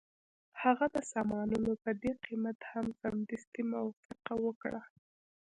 هغه 0.61 0.85
د 0.95 0.97
سامانونو 1.11 1.71
په 1.83 1.91
دې 2.01 2.11
قیمت 2.25 2.57
هم 2.71 2.85
سمدستي 3.01 3.63
موافقه 3.71 4.33
وکړه 4.45 4.81